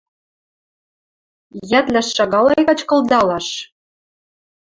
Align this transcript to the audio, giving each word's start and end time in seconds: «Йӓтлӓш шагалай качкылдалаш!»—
«Йӓтлӓш 1.71 2.07
шагалай 2.15 2.61
качкылдалаш!»— 2.67 3.47